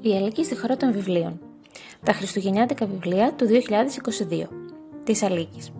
Η 0.00 0.16
Αλίκη 0.16 0.44
στη 0.44 0.56
χώρα 0.56 0.76
των 0.76 0.92
βιβλίων. 0.92 1.40
Τα 2.04 2.12
Χριστουγεννιάτικα 2.12 2.86
βιβλία 2.86 3.34
του 3.36 3.46
2022. 3.46 4.48
Της 5.04 5.22
Αλίκης. 5.22 5.72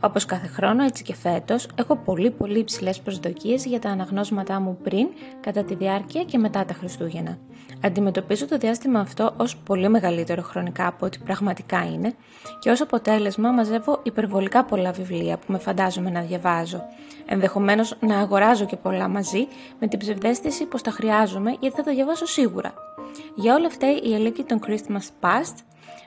Όπως 0.00 0.24
κάθε 0.24 0.46
χρόνο, 0.46 0.84
έτσι 0.84 1.02
και 1.02 1.14
φέτος, 1.14 1.68
έχω 1.74 1.96
πολύ 1.96 2.30
πολύ 2.30 2.58
υψηλές 2.58 3.00
προσδοκίες 3.00 3.64
για 3.64 3.78
τα 3.78 3.88
αναγνώσματά 3.88 4.60
μου 4.60 4.78
πριν, 4.82 5.08
κατά 5.40 5.64
τη 5.64 5.74
διάρκεια 5.74 6.24
και 6.24 6.38
μετά 6.38 6.64
τα 6.64 6.74
Χριστούγεννα. 6.74 7.38
Αντιμετωπίζω 7.80 8.46
το 8.46 8.56
διάστημα 8.56 9.00
αυτό 9.00 9.34
ως 9.36 9.56
πολύ 9.56 9.88
μεγαλύτερο 9.88 10.42
χρονικά 10.42 10.86
από 10.86 11.06
ό,τι 11.06 11.18
πραγματικά 11.18 11.84
είναι 11.84 12.14
και 12.58 12.70
ως 12.70 12.80
αποτέλεσμα 12.80 13.50
μαζεύω 13.50 14.00
υπερβολικά 14.02 14.64
πολλά 14.64 14.92
βιβλία 14.92 15.36
που 15.36 15.52
με 15.52 15.58
φαντάζομαι 15.58 16.10
να 16.10 16.20
διαβάζω. 16.20 16.82
Ενδεχομένως 17.26 17.96
να 18.00 18.18
αγοράζω 18.18 18.64
και 18.64 18.76
πολλά 18.76 19.08
μαζί 19.08 19.46
με 19.80 19.86
την 19.86 19.98
ψευδέστηση 19.98 20.64
πως 20.66 20.82
τα 20.82 20.90
χρειάζομαι 20.90 21.56
γιατί 21.60 21.76
θα 21.76 21.82
τα 21.82 21.92
διαβάσω 21.92 22.26
σίγουρα. 22.26 22.74
Για 23.34 23.54
όλα 23.54 23.66
αυτά 23.66 23.86
η 24.02 24.14
αλήθεια 24.14 24.44
των 24.44 24.60
Christmas 24.66 25.26
Past 25.26 25.54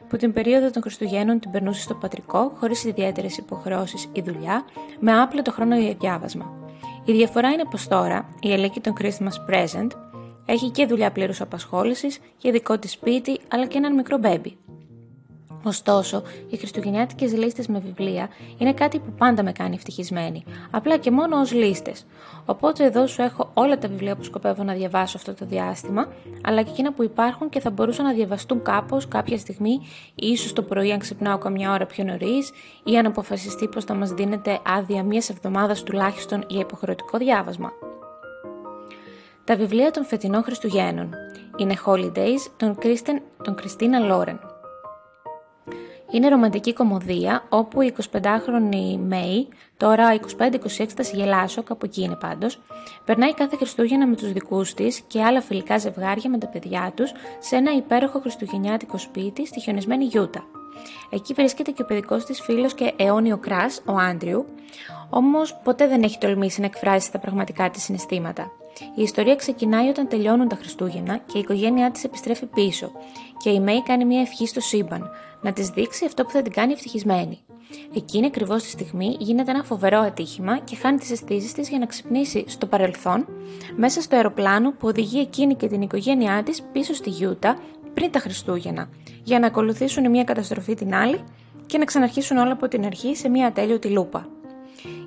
που 0.10 0.18
την 0.18 0.34
περίοδο 0.34 0.72
των 0.72 0.82
Χριστουγέννων 0.82 1.40
την 1.40 1.52
περνούσε 1.52 1.82
στο 1.82 1.94
πατρικό, 1.94 2.52
χωρίς 2.60 2.84
ιδιαίτερες 2.84 3.38
υποχρεώσεις 3.38 4.10
ή 4.12 4.22
δουλειά, 4.22 4.66
με 5.00 5.22
άπλετο 5.22 5.52
χρόνο 5.52 5.78
για 5.78 5.94
διάβασμα. 6.00 6.54
Η 7.06 7.12
διαφορά 7.12 7.50
είναι 7.50 7.66
πως 7.70 7.88
τώρα 7.88 8.30
η 8.42 8.54
Ελέκη 8.54 8.80
των 8.80 8.94
Christmas 9.00 9.54
Present 9.54 9.88
έχει 10.46 10.70
και 10.70 10.86
δουλειά 10.86 11.12
πλήρους 11.12 11.42
απασχόλησης 11.42 12.20
και 12.38 12.52
δικό 12.52 12.80
της 12.80 12.92
σπίτι, 12.92 13.40
αλλά 13.48 13.66
και 13.66 13.78
έναν 13.78 13.94
μικρό 13.96 14.18
μπέμπι. 14.18 14.58
Ωστόσο, 15.64 16.24
οι 16.50 16.58
χριστουγεννιάτικες 16.58 17.34
λίστες 17.34 17.68
με 17.68 17.80
βιβλία 17.80 18.30
είναι 18.58 18.74
κάτι 18.74 19.00
που 19.00 19.12
πάντα 19.18 19.44
με 19.44 19.52
κάνει 19.52 19.76
ευτυχισμένη, 19.76 20.44
απλά 20.72 20.98
και 20.98 21.12
μόνο 21.12 21.40
ως 21.40 21.52
λίστες. 21.52 22.06
Οπότε 22.46 22.84
εδώ 22.84 23.08
σου 23.08 23.22
έχω 23.22 23.52
όλα 23.54 23.78
τα 23.78 23.88
βιβλία 23.88 24.16
που 24.16 24.24
σκοπεύω 24.24 24.64
να 24.64 24.74
διαβάσω 24.74 25.18
αυτό 25.18 25.34
το 25.34 25.46
διάστημα, 25.46 26.08
αλλά 26.44 26.62
και 26.62 26.70
εκείνα 26.70 26.94
που 26.94 27.04
υπάρχουν 27.04 27.50
και 27.50 27.60
θα 27.60 27.70
μπορούσαν 27.70 28.06
να 28.06 28.14
διαβαστούν 28.14 28.62
κάπως 28.62 29.08
κάποια 29.08 29.38
στιγμή, 29.38 29.80
ίσως 30.16 30.54
το 30.54 30.62
πρωί 30.62 30.92
αν 30.92 31.00
ξυπνάω 31.00 31.38
καμιά 31.38 31.72
ώρα 31.72 31.86
πιο 31.86 32.04
νωρίς, 32.04 32.52
ή 32.84 32.98
αν 32.98 33.06
αποφασιστεί 33.06 33.68
πως 33.68 33.84
θα 33.84 33.94
μας 33.94 34.12
δίνεται 34.12 34.60
άδεια 34.66 35.04
μία 35.04 35.24
εβδομάδας 35.30 35.84
τουλάχιστον 35.84 36.44
για 36.48 36.60
υποχρεωτικό 36.60 37.18
διάβασμα. 37.18 37.72
Τα 39.44 39.56
βιβλία 39.56 39.92
των 39.92 40.06
φετινών 40.06 40.44
Χριστουγέννων 40.44 41.14
είναι 41.58 41.76
Holidays 41.86 42.52
των, 42.58 42.78
των 43.44 43.56
Κριστίνα 43.56 44.00
Λόρεν. 44.00 44.40
Είναι 46.12 46.28
ρομαντική 46.28 46.74
κομμωδία 46.74 47.44
όπου 47.50 47.82
η 47.82 47.94
25χρονη 48.12 48.98
Μέη, 49.08 49.48
τώρα 49.78 50.20
25-26 50.38 50.88
θα 50.96 51.04
γελάσω, 51.14 51.64
κάπου 51.64 51.86
εκεί 51.86 52.02
είναι 52.02 52.16
πάντως, 52.16 52.62
περνάει 53.06 53.34
κάθε 53.34 53.56
Χριστούγεννα 53.56 54.08
με 54.08 54.16
τους 54.16 54.32
δικούς 54.32 54.74
της 54.74 55.02
και 55.08 55.24
άλλα 55.24 55.42
φιλικά 55.42 55.78
ζευγάρια 55.78 56.30
με 56.30 56.38
τα 56.38 56.48
παιδιά 56.48 56.92
τους 56.96 57.12
σε 57.40 57.56
ένα 57.56 57.72
υπέροχο 57.76 58.20
χριστουγεννιάτικο 58.20 58.98
σπίτι 58.98 59.46
στη 59.46 59.60
χιονισμένη 59.60 60.06
Γιούτα. 60.06 60.44
Εκεί 61.10 61.34
βρίσκεται 61.34 61.72
και 61.72 61.82
ο 61.82 61.86
παιδικός 61.86 62.26
της 62.26 62.42
φίλος 62.42 62.74
και 62.74 62.94
αιώνιο 62.96 63.38
κράς, 63.38 63.82
ο 63.86 63.94
Άντριου, 63.94 64.46
όμως 65.10 65.60
ποτέ 65.64 65.88
δεν 65.88 66.04
έχει 66.04 66.18
τολμήσει 66.18 66.60
να 66.60 66.66
εκφράσει 66.66 67.12
τα 67.12 67.20
πραγματικά 67.20 67.70
της 67.70 67.84
συναισθήματα. 67.84 68.52
Η 68.96 69.02
ιστορία 69.02 69.36
ξεκινάει 69.36 69.88
όταν 69.88 70.08
τελειώνουν 70.08 70.48
τα 70.48 70.56
Χριστούγεννα 70.56 71.18
και 71.18 71.38
η 71.38 71.40
οικογένειά 71.40 71.92
της 71.92 72.04
επιστρέφει 72.04 72.46
πίσω 72.46 72.92
και 73.44 73.50
η 73.50 73.60
Μέη 73.60 73.84
κάνει 73.84 74.06
μια 74.06 74.22
ευχή 74.22 74.48
στο 74.48 74.60
σύμπαν, 74.60 75.10
να 75.42 75.54
της 75.54 75.70
δείξει 75.70 76.06
αυτό 76.06 76.24
που 76.24 76.32
θα 76.32 76.42
την 76.42 76.52
κάνει 76.52 76.72
ευτυχισμένη. 76.72 77.40
Εκείνη 77.96 78.26
ακριβώς 78.26 78.64
τη 78.64 78.70
στιγμή 78.70 79.16
γίνεται 79.20 79.52
ένα 79.52 79.64
φοβερό 79.64 80.00
ατύχημα 80.00 80.60
και 80.60 80.76
χάνει 80.76 80.98
τις 80.98 81.12
αισθήσεις 81.12 81.54
της 81.54 81.70
για 81.70 81.80
να 81.80 81.86
ξυπνήσει 81.86 82.44
στο 82.48 82.66
παρελθόν, 82.66 83.28
μέσα 83.76 84.02
στο 84.02 84.16
αεροπλάνο 84.16 84.72
που 84.72 84.88
οδηγεί 84.88 85.20
εκείνη 85.20 85.56
και 85.56 85.68
την 85.68 85.82
οικογένειά 85.82 86.44
της 86.44 86.62
πίσω 86.72 86.94
στη 86.94 87.10
Γιούτα 87.10 87.60
πριν 87.94 88.12
τα 88.12 88.20
Χριστούγεννα, 88.20 88.90
για 89.24 89.40
να 89.40 89.48
ακολουθήσουν 89.48 90.04
η 90.04 90.10
μία 90.10 90.24
καταστροφή 90.24 90.74
την 90.74 90.94
άλλη 90.96 91.24
και 91.66 91.78
να 91.78 91.86
ξαναρχίσουν 91.86 92.38
όλα 92.38 92.52
από 92.52 92.68
την 92.68 92.86
αρχή 92.86 93.16
σε 93.16 93.30
μία 93.30 93.48
ατέλειωτη 93.48 93.90
λούπα. 93.90 94.28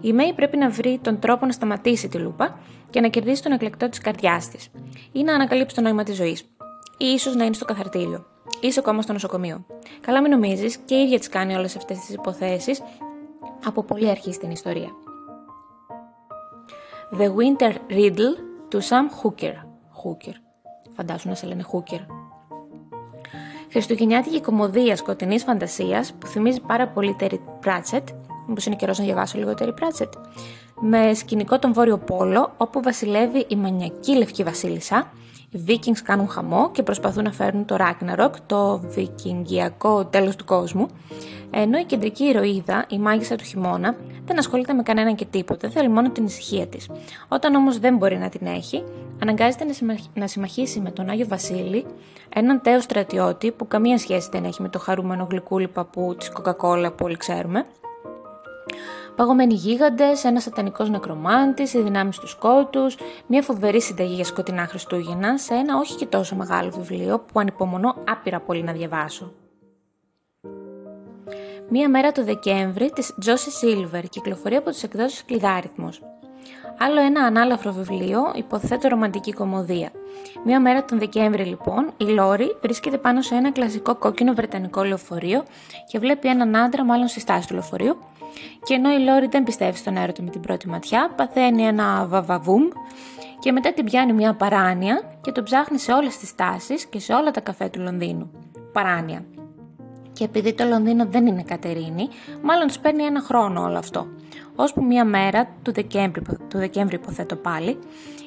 Η 0.01 0.13
Μέη 0.13 0.33
πρέπει 0.33 0.57
να 0.57 0.71
βρει 0.71 0.99
τον 1.03 1.19
τρόπο 1.19 1.47
να 1.47 1.53
σταματήσει 1.53 2.09
τη 2.09 2.19
λούπα 2.19 2.59
και 2.91 3.01
να 3.01 3.09
κερδίσει 3.09 3.43
τον 3.43 3.53
εκλεκτό 3.53 3.89
της 3.89 3.99
καρδιάς 3.99 4.49
της, 4.49 4.69
ή 5.13 5.23
να 5.23 5.35
ανακαλύψει 5.35 5.75
το 5.75 5.81
νόημα 5.81 6.03
της 6.03 6.17
ζωής, 6.17 6.41
ή 6.99 7.05
ίσως 7.05 7.35
να 7.35 7.45
είναι 7.45 7.55
στο 7.55 7.65
καθαρτήριο, 7.65 8.27
ή 8.63 8.73
ακόμα 8.79 9.03
στο 9.03 9.13
νοσοκομείο. 9.13 9.67
Καλά, 10.01 10.21
μην 10.21 10.31
νομίζεις 10.31 10.77
και 10.77 10.95
η 10.95 11.03
ίδια 11.03 11.19
τις 11.19 11.29
κάνει 11.29 11.55
όλες 11.55 11.77
αυτές 11.77 11.99
τις 11.99 12.09
υποθέσεις 12.09 12.83
από 13.65 13.83
πολύ 13.83 14.11
αρχή 14.11 14.33
στην 14.33 14.51
ιστορία. 14.51 14.89
The 17.19 17.27
Winter 17.27 17.73
Riddle 17.91 18.37
του 18.69 18.83
Sam 18.83 19.23
Hooker. 19.23 19.55
Hooker. 20.03 20.35
Φαντάσου 20.97 21.29
να 21.29 21.35
σε 21.35 21.47
λένε 21.47 21.65
Hooker. 21.73 22.01
Χριστουγεννιάτικη 23.71 24.41
κομμωδία 24.41 24.97
σκοτεινής 24.97 25.43
φαντασίας 25.43 26.13
που 26.13 26.27
θυμίζει 26.27 26.61
πάρα 26.61 26.89
πολύ 26.89 27.17
Terry 27.21 27.39
Pratchett. 27.65 28.05
Μήπως 28.47 28.67
είναι 28.67 28.77
καιρός 28.77 28.99
να 28.99 29.05
διαβάσω 29.05 29.39
λίγο 29.39 29.55
Terry 29.59 29.69
Pratchett 29.69 30.11
με 30.81 31.15
σκηνικό 31.15 31.59
τον 31.59 31.73
Βόρειο 31.73 31.99
Πόλο, 31.99 32.55
όπου 32.57 32.83
βασιλεύει 32.83 33.45
η 33.49 33.57
μανιακή 33.57 34.17
λευκή 34.17 34.43
βασίλισσα. 34.43 35.13
Οι 35.55 35.65
Vikings 35.67 35.99
κάνουν 36.05 36.29
χαμό 36.29 36.71
και 36.71 36.83
προσπαθούν 36.83 37.25
να 37.25 37.33
φέρουν 37.33 37.65
το 37.65 37.77
Ragnarok, 37.79 38.31
το 38.47 38.79
βικινγκιακό 38.79 40.05
τέλος 40.05 40.37
του 40.37 40.45
κόσμου, 40.45 40.87
ενώ 41.51 41.79
η 41.79 41.85
κεντρική 41.85 42.25
ηρωίδα, 42.25 42.87
η 42.89 42.99
μάγισσα 42.99 43.37
του 43.37 43.45
χειμώνα, 43.45 43.97
δεν 44.25 44.39
ασχολείται 44.39 44.73
με 44.73 44.83
κανέναν 44.83 45.15
και 45.15 45.25
τίποτα, 45.25 45.71
θέλει 45.71 45.89
μόνο 45.89 46.11
την 46.11 46.25
ησυχία 46.25 46.67
της. 46.67 46.91
Όταν 47.29 47.55
όμως 47.55 47.79
δεν 47.79 47.97
μπορεί 47.97 48.19
να 48.19 48.29
την 48.29 48.47
έχει, 48.47 48.85
αναγκάζεται 49.23 49.67
να 50.15 50.27
συμμαχίσει 50.27 50.81
με 50.81 50.91
τον 50.91 51.09
Άγιο 51.09 51.27
Βασίλη, 51.27 51.87
έναν 52.35 52.61
τέο 52.63 52.81
στρατιώτη 52.81 53.51
που 53.51 53.69
καμία 53.69 53.99
σχέση 53.99 54.29
δεν 54.33 54.45
έχει 54.45 54.63
με 54.63 54.69
το 54.69 54.79
χαρούμενο 54.79 55.27
γλυκούλι 55.31 55.69
παππού 55.69 56.17
της 56.19 56.33
Coca-Cola 56.35 56.91
που 56.97 57.05
όλοι 57.05 57.17
ξέρουμε, 57.17 57.67
παγωμένοι 59.17 59.55
γίγαντες, 59.55 60.25
ένας 60.25 60.43
σατανικός 60.43 60.91
νεκρομάντης, 60.91 61.75
οι 61.75 61.83
δυνάμεις 61.83 62.19
του 62.19 62.29
σκότους, 62.29 62.97
μια 63.27 63.43
φοβερή 63.43 63.81
συνταγή 63.81 64.15
για 64.15 64.25
σκοτεινά 64.25 64.67
Χριστούγεννα 64.67 65.39
σε 65.39 65.55
ένα 65.55 65.79
όχι 65.79 65.97
και 65.97 66.07
τόσο 66.07 66.37
μεγάλο 66.37 66.71
βιβλίο 66.71 67.21
που 67.21 67.41
ανυπομονώ 67.41 67.95
άπειρα 68.09 68.41
πολύ 68.41 68.63
να 68.63 68.73
διαβάσω. 68.73 69.33
Μία 71.69 71.89
μέρα 71.89 72.13
το 72.13 72.25
Δεκέμβρη 72.25 72.91
της 72.91 73.15
Τζόση 73.21 73.51
Σίλβερ 73.51 74.09
κυκλοφορεί 74.09 74.55
από 74.55 74.71
τις 74.71 74.83
εκδόσεις 74.83 75.25
Κλειδάριθμος. 75.25 76.03
Άλλο 76.79 77.01
ένα 77.01 77.25
ανάλαφρο 77.25 77.73
βιβλίο, 77.73 78.33
υποθέτω 78.35 78.89
ρομαντική 78.89 79.33
κομμωδία. 79.33 79.91
Μία 80.45 80.61
μέρα 80.61 80.85
τον 80.85 80.99
Δεκέμβρη 80.99 81.45
λοιπόν, 81.45 81.91
η 81.97 82.05
Λόρι 82.05 82.57
βρίσκεται 82.63 82.99
πάνω 82.99 83.23
σε 83.23 83.35
ένα 83.35 83.53
κλασικό 83.53 83.95
κόκκινο 83.95 84.33
βρετανικό 84.33 84.83
λεωφορείο 84.83 85.45
και 85.87 85.99
βλέπει 85.99 86.29
έναν 86.29 86.57
άντρα 86.57 86.85
μάλλον 86.85 87.09
στη 87.09 87.21
στάση 87.21 87.49
του 87.49 87.55
λεωφορείου 87.55 87.97
και 88.65 88.75
ενώ 88.75 88.93
η 88.93 88.99
Λόρι 88.99 89.27
δεν 89.27 89.45
πιστεύει 89.45 89.77
στον 89.77 89.97
έρωτα 89.97 90.23
με 90.23 90.31
την 90.31 90.41
πρώτη 90.41 90.69
ματιά, 90.69 91.13
παθαίνει 91.17 91.63
ένα 91.63 92.07
βαβαβούμ 92.07 92.63
και 93.39 93.53
μετά 93.53 93.73
την 93.73 93.85
πιάνει 93.85 94.13
μια 94.13 94.35
παράνοια 94.35 95.03
και 95.21 95.33
το 95.33 95.43
ψάχνει 95.43 95.79
σε 95.79 95.93
όλες 95.93 96.17
τις 96.17 96.35
τάσεις 96.35 96.87
και 96.87 96.99
σε 96.99 97.13
όλα 97.13 97.31
τα 97.31 97.41
καφέ 97.41 97.69
του 97.69 97.81
Λονδίνου. 97.81 98.31
Παράνοια. 98.73 99.25
Και 100.13 100.25
επειδή 100.25 100.55
το 100.55 100.65
Λονδίνο 100.65 101.07
δεν 101.07 101.27
είναι 101.27 101.43
Κατερίνη, 101.43 102.09
μάλλον 102.43 102.67
τους 102.67 102.79
παίρνει 102.79 103.03
ένα 103.03 103.21
χρόνο 103.21 103.63
όλο 103.63 103.79
αυτό. 103.79 104.07
Ώσπου 104.57 104.85
μια 104.85 105.05
μέρα, 105.05 105.49
του 105.63 105.73
Δεκέμβρη, 105.73 106.23
του 106.23 106.59
Δεκέμβρη 106.59 106.95
υποθέτω 106.95 107.37
πάλι, 107.37 107.79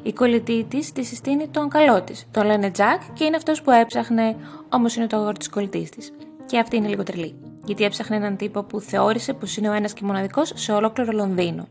η 0.03 0.13
κολλητή 0.13 0.63
της 0.63 0.91
τη 0.91 1.03
συστήνει 1.03 1.47
τον 1.47 1.69
καλό 1.69 2.01
της. 2.01 2.27
Τον 2.31 2.45
λένε 2.45 2.71
Τζακ 2.71 3.01
και 3.13 3.23
είναι 3.23 3.35
αυτός 3.35 3.61
που 3.61 3.71
έψαχνε, 3.71 4.35
όμως 4.69 4.95
είναι 4.95 5.07
το 5.07 5.17
αγόρι 5.17 5.37
της 5.37 5.49
κολλητής 5.49 5.89
της. 5.89 6.11
Και 6.45 6.59
αυτή 6.59 6.75
είναι 6.75 6.87
λίγο 6.87 7.03
τρελή 7.03 7.35
γιατί 7.65 7.83
έψαχνε 7.83 8.15
έναν 8.15 8.35
τύπο 8.35 8.63
που 8.63 8.79
θεώρησε 8.79 9.33
πως 9.33 9.57
είναι 9.57 9.69
ο 9.69 9.73
ένας 9.73 9.93
και 9.93 10.01
μοναδικός 10.03 10.51
σε 10.55 10.71
ολόκληρο 10.71 11.11
Λονδίνο. 11.11 11.67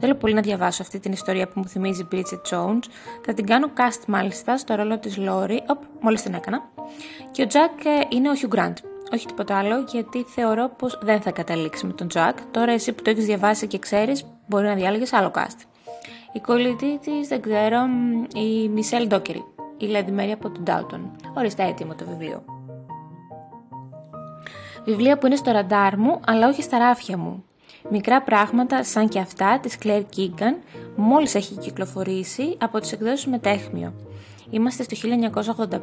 Θέλω 0.00 0.14
πολύ 0.14 0.34
να 0.34 0.40
διαβάσω 0.40 0.82
αυτή 0.82 0.98
την 0.98 1.12
ιστορία 1.12 1.48
που 1.48 1.52
μου 1.60 1.68
θυμίζει 1.68 2.08
Bridget 2.12 2.50
Jones. 2.50 2.82
Θα 3.24 3.34
την 3.34 3.46
κάνω 3.46 3.70
cast 3.76 4.04
μάλιστα 4.06 4.56
στο 4.56 4.74
ρόλο 4.74 4.98
της 4.98 5.16
Lori, 5.18 5.58
οπ, 5.66 5.82
μόλις 6.00 6.22
την 6.22 6.34
έκανα. 6.34 6.70
Και 7.30 7.42
ο 7.42 7.46
Jack 7.48 7.84
ε, 7.84 8.16
είναι 8.16 8.30
ο 8.30 8.32
Hugh 8.42 8.58
Grant. 8.58 8.91
Όχι 9.12 9.26
τίποτα 9.26 9.58
άλλο, 9.58 9.84
γιατί 9.88 10.22
θεωρώ 10.22 10.68
πως 10.78 10.98
δεν 11.02 11.20
θα 11.20 11.30
καταλήξεις 11.30 11.84
με 11.84 11.92
τον 11.92 12.06
Jack. 12.14 12.34
Τώρα 12.50 12.72
εσύ 12.72 12.92
που 12.92 13.02
το 13.02 13.10
έχεις 13.10 13.24
διαβάσει 13.24 13.66
και 13.66 13.78
ξέρεις, 13.78 14.24
μπορεί 14.46 14.66
να 14.66 14.74
διάλεγες 14.74 15.12
άλλο 15.12 15.30
cast. 15.34 15.58
Η 16.32 16.40
κολλητή 16.40 16.98
τη, 16.98 17.26
δεν 17.28 17.40
ξέρω, 17.40 17.78
η 18.34 18.68
Μισελ 18.68 19.06
Ντόκερη. 19.06 19.44
Η 19.76 19.86
Lady 19.92 20.30
από 20.32 20.50
τον 20.50 20.62
Downton. 20.66 21.00
Ορίστε 21.34 21.64
έτοιμο 21.64 21.94
το 21.94 22.04
βιβλίο. 22.04 22.44
Βιβλία 24.84 25.18
που 25.18 25.26
είναι 25.26 25.36
στο 25.36 25.52
ραντάρ 25.52 25.98
μου, 25.98 26.20
αλλά 26.26 26.48
όχι 26.48 26.62
στα 26.62 26.78
ράφια 26.78 27.16
μου. 27.16 27.44
Μικρά 27.90 28.22
πράγματα 28.22 28.84
σαν 28.84 29.08
και 29.08 29.18
αυτά 29.18 29.58
της 29.60 29.78
Claire 29.82 30.04
Keegan 30.16 30.54
μόλις 30.96 31.34
έχει 31.34 31.54
κυκλοφορήσει 31.54 32.56
από 32.60 32.80
τις 32.80 32.92
εκδόσεις 32.92 33.26
Μετέχμιο. 33.26 33.92
Είμαστε 34.52 34.82
στο 34.82 34.96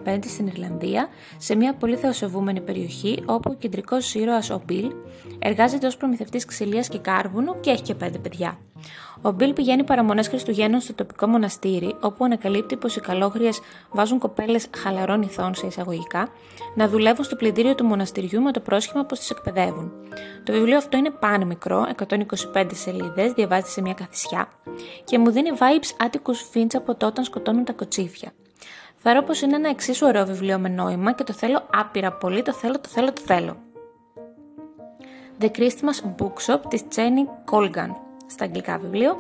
1985 0.06 0.20
στην 0.28 0.48
Ιρλανδία, 0.48 1.08
σε 1.38 1.56
μια 1.56 1.74
πολύ 1.74 1.96
θεοσεβούμενη 1.96 2.62
περιοχή 2.62 3.24
όπου 3.26 3.52
ο 3.54 3.58
κεντρικός 3.60 4.14
ήρωας 4.14 4.50
ο 4.50 4.62
Bill 4.70 4.92
εργάζεται 5.40 5.88
ως 5.88 5.98
προμηθευτής 5.98 6.46
ξυλίας 6.46 6.88
και 6.88 6.98
κάρβουνου 6.98 7.60
και 7.60 7.70
έχει 7.70 7.82
και 7.82 7.96
πέντε 7.96 8.18
παιδιά. 8.18 8.58
Ο 9.22 9.32
Μπιλ 9.32 9.54
πηγαίνει 9.54 9.84
παραμονές 9.84 10.28
Χριστουγέννων 10.28 10.80
στο 10.80 10.94
τοπικό 10.94 11.28
μοναστήρι, 11.28 11.96
όπου 12.02 12.26
ανακαλύπτει 12.26 12.76
πως 12.76 12.96
οι 12.96 13.00
καλόγριες 13.00 13.60
βάζουν 13.92 14.20
κοπέλες 14.20 14.68
χαλαρών 14.78 15.22
ηθών 15.22 15.56
σε 15.56 15.68
εισαγωγικά 15.68 16.28
να 16.76 16.88
δουλεύουν 16.88 17.24
στο 17.26 17.36
πλυντήριο 17.36 17.76
του 17.76 17.86
μοναστηριού 17.86 18.42
με 18.42 18.52
το 18.52 18.60
πρόσχημα 18.60 19.06
πως 19.06 19.20
τις 19.20 19.30
εκπαιδεύουν. 19.30 19.92
Το 20.44 20.54
βιβλίο 20.54 20.78
αυτό 20.78 20.98
είναι 20.98 21.10
πάνω 21.10 21.46
μικρό, 21.46 21.88
125 22.54 22.66
σελίδες, 22.74 23.32
διαβάζεται 23.32 23.70
σε 23.70 23.82
μια 23.82 23.94
καθισιά 23.94 24.50
και 25.04 25.20
μου 25.20 25.32
δίνει 25.32 25.50
vibes 25.54 26.06
άτικους 26.06 26.50
Finch 26.54 26.76
από 26.76 26.96
το 26.96 27.06
όταν 27.06 27.24
σκοτώνουν 27.24 27.64
τα 27.64 27.74
κοτσίφια. 27.74 28.32
Θεωρώ 29.02 29.24
πως 29.24 29.42
είναι 29.42 29.56
ένα 29.56 29.70
εξίσου 29.70 30.08
ωραίο 30.08 30.26
βιβλίο 30.26 30.60
με 30.60 30.70
νόημα 30.70 31.12
και 31.12 31.24
το 31.24 31.34
θέλω 31.34 31.68
άπειρα 31.74 32.12
πολύ, 32.12 32.42
το 32.42 32.54
θέλω, 32.54 32.80
το 32.80 32.90
θέλω, 32.90 33.14
το 33.14 33.22
θέλω. 33.26 33.58
The 35.42 35.50
Christmas 35.58 36.16
Bookshop 36.18 36.60
της 36.68 36.84
Jenny 36.96 37.54
Colgan 37.54 37.96
στα 38.28 38.44
αγγλικά 38.44 38.78
βιβλίο. 38.78 39.18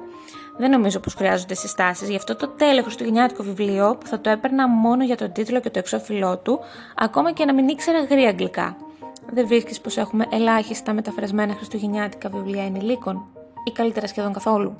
Δεν 0.57 0.69
νομίζω 0.69 0.99
πως 0.99 1.13
χρειάζονται 1.13 1.53
συστάσεις 1.53 2.09
γι' 2.09 2.15
αυτό 2.15 2.35
το 2.35 2.47
τέλειο 2.47 2.83
χριστουγεννιάτικο 2.83 3.43
βιβλίο 3.43 3.97
που 3.99 4.07
θα 4.07 4.19
το 4.19 4.29
έπαιρνα 4.29 4.67
μόνο 4.67 5.03
για 5.03 5.17
τον 5.17 5.31
τίτλο 5.31 5.59
και 5.59 5.69
το 5.69 5.79
εξώφυλλό 5.79 6.37
του, 6.37 6.59
ακόμα 6.95 7.31
και 7.31 7.45
να 7.45 7.53
μην 7.53 7.67
ήξερα 7.67 8.03
γρήγορα 8.03 8.29
αγγλικά. 8.29 8.77
Δεν 9.31 9.47
βρίσκεις 9.47 9.81
πως 9.81 9.97
έχουμε 9.97 10.25
ελάχιστα 10.31 10.93
μεταφρασμένα 10.93 11.53
χριστουγεννιάτικα 11.53 12.29
βιβλία 12.29 12.63
ενηλίκων, 12.63 13.27
ή 13.63 13.71
καλύτερα 13.71 14.07
σχεδόν 14.07 14.33
καθόλου; 14.33 14.77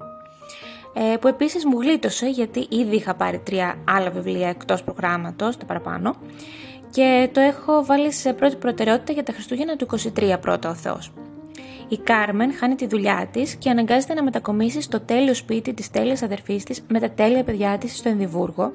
Ε, 1.01 1.17
που 1.17 1.27
επίσης 1.27 1.65
μου 1.65 1.81
γλίτωσε 1.81 2.27
γιατί 2.27 2.67
ήδη 2.69 2.95
είχα 2.95 3.15
πάρει 3.15 3.39
τρία 3.39 3.75
άλλα 3.83 4.09
βιβλία 4.09 4.49
εκτός 4.49 4.83
προγράμματος, 4.83 5.57
το 5.57 5.65
παραπάνω, 5.65 6.15
και 6.91 7.29
το 7.33 7.39
έχω 7.39 7.85
βάλει 7.85 8.11
σε 8.11 8.33
πρώτη 8.33 8.55
προτεραιότητα 8.55 9.13
για 9.13 9.23
τα 9.23 9.33
Χριστούγεννα 9.33 9.75
του 9.75 9.87
23 10.17 10.37
πρώτα 10.41 10.69
ο 10.69 10.73
Θεός. 10.73 11.11
Η 11.87 11.97
Κάρμεν 11.97 12.53
χάνει 12.53 12.75
τη 12.75 12.87
δουλειά 12.87 13.29
της 13.31 13.55
και 13.55 13.69
αναγκάζεται 13.69 14.13
να 14.13 14.23
μετακομίσει 14.23 14.81
στο 14.81 14.99
τέλειο 14.99 15.33
σπίτι 15.33 15.73
της 15.73 15.89
τέλειας 15.89 16.21
αδερφής 16.21 16.63
της 16.63 16.81
με 16.87 16.99
τα 16.99 17.09
τέλεια 17.09 17.43
παιδιά 17.43 17.77
της 17.77 17.97
στο 17.97 18.09
Ενδιβούργο. 18.09 18.73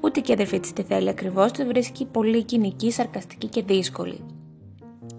Ούτε 0.00 0.20
και 0.20 0.30
η 0.30 0.34
αδερφή 0.34 0.60
της 0.60 0.72
τη 0.72 0.82
θέλει 0.82 1.08
ακριβώς, 1.08 1.52
τη 1.52 1.64
βρίσκει 1.64 2.04
πολύ 2.04 2.42
κοινική, 2.42 2.90
σαρκαστική 2.90 3.46
και 3.46 3.62
δύσκολη. 3.62 4.41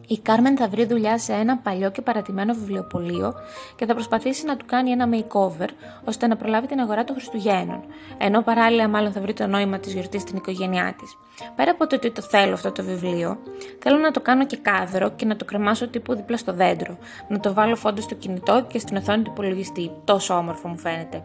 Η 0.07 0.19
Κάρμεν 0.19 0.57
θα 0.57 0.67
βρει 0.67 0.85
δουλειά 0.85 1.17
σε 1.17 1.33
ένα 1.33 1.57
παλιό 1.57 1.91
και 1.91 2.01
παρατημένο 2.01 2.53
βιβλιοπωλείο 2.53 3.33
και 3.75 3.85
θα 3.85 3.93
προσπαθήσει 3.93 4.45
να 4.45 4.57
του 4.57 4.65
κάνει 4.65 4.91
ένα 4.91 5.09
makeover 5.11 5.67
ώστε 6.03 6.27
να 6.27 6.35
προλάβει 6.35 6.67
την 6.67 6.79
αγορά 6.79 7.03
των 7.03 7.15
Χριστουγέννων, 7.15 7.83
ενώ 8.17 8.41
παράλληλα 8.41 8.87
μάλλον 8.87 9.11
θα 9.11 9.21
βρει 9.21 9.33
το 9.33 9.47
νόημα 9.47 9.79
της 9.79 9.93
γιορτής 9.93 10.21
στην 10.21 10.37
οικογένειά 10.37 10.95
της. 10.99 11.17
Πέρα 11.55 11.71
από 11.71 11.87
το 11.87 11.95
ότι 11.95 12.11
το 12.11 12.21
θέλω 12.21 12.53
αυτό 12.53 12.71
το 12.71 12.83
βιβλίο, 12.83 13.37
θέλω 13.79 13.97
να 13.97 14.11
το 14.11 14.21
κάνω 14.21 14.45
και 14.45 14.57
κάδρο 14.57 15.09
και 15.09 15.25
να 15.25 15.35
το 15.35 15.45
κρεμάσω 15.45 15.87
τύπου 15.87 16.15
δίπλα 16.15 16.37
στο 16.37 16.53
δέντρο. 16.53 16.97
Να 17.27 17.39
το 17.39 17.53
βάλω 17.53 17.75
φόντο 17.75 18.01
στο 18.01 18.15
κινητό 18.15 18.65
και 18.67 18.79
στην 18.79 18.97
οθόνη 18.97 19.23
του 19.23 19.31
υπολογιστή. 19.31 19.91
Τόσο 20.03 20.33
όμορφο 20.33 20.67
μου 20.67 20.77
φαίνεται. 20.77 21.23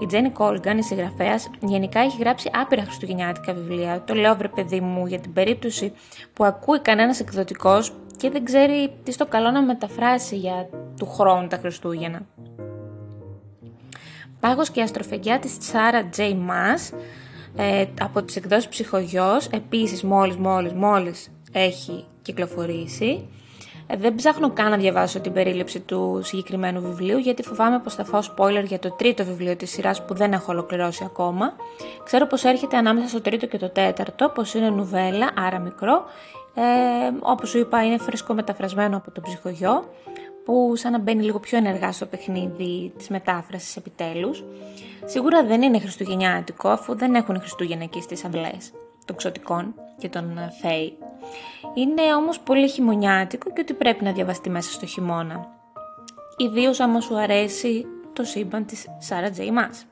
Η 0.00 0.06
Τζένι 0.06 0.30
Κόλγκαν, 0.30 0.78
η 0.78 0.82
συγγραφέας, 0.82 1.50
γενικά 1.60 2.00
έχει 2.00 2.16
γράψει 2.20 2.50
άπειρα 2.54 2.82
χριστουγεννιάτικα 2.82 3.52
βιβλία. 3.52 4.02
Το 4.06 4.14
λέω 4.14 4.36
βρε 4.36 4.48
παιδί 4.48 4.80
μου 4.80 5.06
για 5.06 5.18
την 5.18 5.32
περίπτωση 5.32 5.92
που 6.32 6.44
ακούει 6.44 6.80
κανένας 6.80 7.20
εκδοτικός 7.20 7.92
και 8.18 8.30
δεν 8.30 8.44
ξέρει 8.44 8.92
τι 9.04 9.12
στο 9.12 9.26
καλό 9.26 9.50
να 9.50 9.62
μεταφράσει 9.62 10.36
για 10.36 10.68
του 10.96 11.06
χρόνου 11.06 11.46
τα 11.46 11.56
Χριστούγεννα. 11.56 12.26
Πάγος 14.40 14.70
και 14.70 14.82
αστροφεγγιά 14.82 15.38
της 15.38 15.56
Σάρα 15.60 16.08
Τζέι 16.08 16.34
Μας 16.34 16.92
ε, 17.56 17.84
από 18.00 18.22
τις 18.22 18.36
εκδόσεις 18.36 18.68
Ψυχογιός, 18.68 19.46
επίσης 19.46 20.02
μόλις 20.02 20.36
μόλις 20.36 20.72
μόλις 20.72 21.30
έχει 21.52 22.04
κυκλοφορήσει. 22.22 23.28
Ε, 23.86 23.96
δεν 23.96 24.14
ψάχνω 24.14 24.50
καν 24.50 24.70
να 24.70 24.76
διαβάσω 24.76 25.20
την 25.20 25.32
περίληψη 25.32 25.80
του 25.80 26.20
συγκεκριμένου 26.22 26.80
βιβλίου 26.80 27.18
γιατί 27.18 27.42
φοβάμαι 27.42 27.78
πως 27.78 27.94
θα 27.94 28.04
φάω 28.04 28.20
spoiler 28.36 28.64
για 28.64 28.78
το 28.78 28.90
τρίτο 28.90 29.24
βιβλίο 29.24 29.56
της 29.56 29.70
σειράς 29.70 30.04
που 30.04 30.14
δεν 30.14 30.32
έχω 30.32 30.52
ολοκληρώσει 30.52 31.04
ακόμα. 31.04 31.52
Ξέρω 32.04 32.26
πως 32.26 32.44
έρχεται 32.44 32.76
ανάμεσα 32.76 33.08
στο 33.08 33.20
τρίτο 33.20 33.46
και 33.46 33.58
το 33.58 33.68
τέταρτο, 33.70 34.28
πως 34.28 34.54
είναι 34.54 34.70
νουβέλα, 34.70 35.30
άρα 35.36 35.58
μικρό 35.58 36.04
ε, 36.58 37.10
όπως 37.20 37.48
σου 37.48 37.58
είπα 37.58 37.84
είναι 37.84 37.98
φρέσκο 37.98 38.34
μεταφρασμένο 38.34 38.96
από 38.96 39.10
το 39.10 39.20
ψυχογειό 39.20 39.84
που 40.44 40.72
σαν 40.76 40.92
να 40.92 40.98
μπαίνει 40.98 41.22
λίγο 41.22 41.38
πιο 41.38 41.58
ενεργά 41.58 41.92
στο 41.92 42.06
παιχνίδι 42.06 42.92
της 42.96 43.08
μετάφρασης 43.08 43.76
επιτέλους. 43.76 44.44
Σίγουρα 45.04 45.44
δεν 45.44 45.62
είναι 45.62 45.78
χριστουγεννιάτικο 45.78 46.68
αφού 46.68 46.96
δεν 46.96 47.14
έχουν 47.14 47.40
Χριστούγεννα 47.40 47.84
εκεί 47.84 48.00
στις 48.00 48.24
αυλές 48.24 48.72
των 49.04 49.16
ξωτικών 49.16 49.74
και 49.98 50.08
των 50.08 50.38
ε, 50.38 50.52
φέι. 50.60 50.98
Είναι 51.74 52.14
όμως 52.14 52.40
πολύ 52.40 52.68
χειμωνιάτικο 52.68 53.50
και 53.50 53.60
ότι 53.60 53.74
πρέπει 53.74 54.04
να 54.04 54.12
διαβαστεί 54.12 54.50
μέσα 54.50 54.72
στο 54.72 54.86
χειμώνα. 54.86 55.46
Ιδίως 56.36 56.80
άμα 56.80 57.00
σου 57.00 57.18
αρέσει 57.18 57.86
το 58.12 58.24
σύμπαν 58.24 58.66
της 58.66 58.86
Σάρα 58.98 59.30
Τζέι 59.30 59.50
Μάς. 59.50 59.86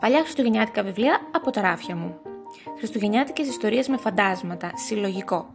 Παλιά 0.00 0.20
χριστουγεννιάτικα 0.20 0.82
βιβλία 0.82 1.20
από 1.32 1.50
τα 1.50 1.60
ράφια 1.60 1.96
μου. 1.96 2.29
Χριστουγεννιάτικες 2.78 3.48
ιστορίες 3.48 3.88
με 3.88 3.96
φαντάσματα, 3.96 4.70
συλλογικό. 4.74 5.52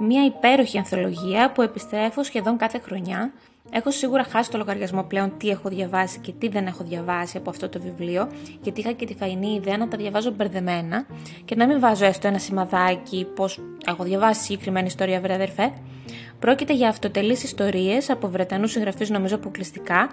Μια 0.00 0.24
υπέροχη 0.24 0.78
ανθολογία 0.78 1.52
που 1.52 1.62
επιστρέφω 1.62 2.22
σχεδόν 2.22 2.56
κάθε 2.56 2.78
χρονιά. 2.78 3.32
Έχω 3.70 3.90
σίγουρα 3.90 4.24
χάσει 4.24 4.50
το 4.50 4.58
λογαριασμό 4.58 5.02
πλέον 5.02 5.32
τι 5.36 5.48
έχω 5.48 5.68
διαβάσει 5.68 6.18
και 6.18 6.32
τι 6.32 6.48
δεν 6.48 6.66
έχω 6.66 6.84
διαβάσει 6.84 7.36
από 7.36 7.50
αυτό 7.50 7.68
το 7.68 7.80
βιβλίο, 7.80 8.28
γιατί 8.62 8.80
είχα 8.80 8.92
και 8.92 9.06
τη 9.06 9.14
φαϊνή 9.14 9.54
ιδέα 9.54 9.76
να 9.76 9.88
τα 9.88 9.96
διαβάζω 9.96 10.30
μπερδεμένα 10.30 11.06
και 11.44 11.54
να 11.54 11.66
μην 11.66 11.80
βάζω 11.80 12.04
έστω 12.04 12.28
ένα 12.28 12.38
σημαδάκι 12.38 13.26
πώ 13.34 13.48
έχω 13.86 14.04
διαβάσει 14.04 14.42
συγκεκριμένη 14.42 14.86
ιστορία, 14.86 15.20
βρε 15.20 15.34
αδερφέ. 15.34 15.72
Πρόκειται 16.38 16.74
για 16.74 16.88
αυτοτελείς 16.88 17.42
ιστορίες 17.42 18.10
από 18.10 18.28
Βρετανούς 18.28 18.70
συγγραφείς 18.70 19.10
νομίζω 19.10 19.34
αποκλειστικά, 19.34 20.10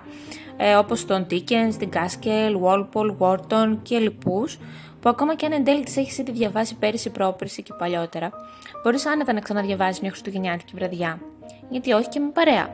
ε, 0.58 0.76
όπως 0.76 1.06
τον 1.06 1.28
Dickens, 1.30 1.74
την 1.78 1.90
Gaskell, 1.94 2.62
Walpole, 2.64 3.16
Wharton 3.20 3.78
και 3.82 3.98
λοιπούς, 3.98 4.60
που 5.04 5.10
ακόμα 5.10 5.36
και 5.36 5.46
αν 5.46 5.52
εν 5.52 5.64
τέλει 5.64 5.84
τις 5.84 5.98
έχεις 5.98 6.18
ήδη 6.18 6.32
διαβάσει 6.32 6.76
πέρυσι, 6.76 7.10
πρόπερσι 7.10 7.64
και 7.64 7.74
παλιότερα, 7.78 8.32
μπορείς 8.84 9.06
άνετα 9.06 9.34
να 9.34 9.40
ξαναδιαβάσεις 9.40 10.02
μια 10.02 10.10
Χριστουγεννιάτικη 10.10 10.76
βραδιά. 10.76 11.20
Γιατί 11.70 11.92
όχι 11.92 12.10
και 12.10 12.20
με 12.20 12.30
παρέα. 12.30 12.74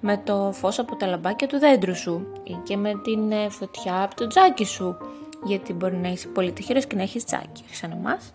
Με 0.00 0.20
το 0.24 0.52
φως 0.54 0.78
από 0.78 0.96
τα 0.96 1.06
λαμπάκια 1.06 1.46
του 1.46 1.58
δέντρου 1.58 1.96
σου 1.96 2.26
ή 2.42 2.56
και 2.62 2.76
με 2.76 2.92
την 3.04 3.32
ε, 3.32 3.48
φωτιά 3.48 4.02
από 4.02 4.14
το 4.14 4.26
τζάκι 4.26 4.64
σου. 4.64 4.96
Γιατί 5.44 5.72
μπορεί 5.72 5.96
να 5.96 6.08
είσαι 6.08 6.28
πολύ 6.28 6.52
τυχερός 6.52 6.86
και 6.86 6.96
να 6.96 7.02
έχεις 7.02 7.24
τζάκι, 7.24 7.62
όχι 7.64 7.76
σαν 7.76 7.90
εμάς, 7.90 8.32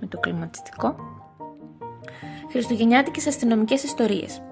με 0.00 0.06
το 0.06 0.18
κλιματιστικό. 0.18 0.96
Χριστουγεννιάτικες 2.50 3.26
αστυνομικές 3.26 3.82
ιστορίες. 3.82 4.42